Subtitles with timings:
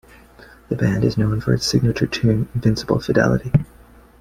[0.69, 3.51] The band is known for its signature tune "Invincible Fidelity".